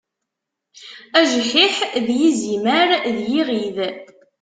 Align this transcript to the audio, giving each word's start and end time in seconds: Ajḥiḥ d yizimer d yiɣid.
Ajḥiḥ 1.19 1.75
d 2.05 2.07
yizimer 2.19 2.89
d 3.15 3.17
yiɣid. 3.31 3.77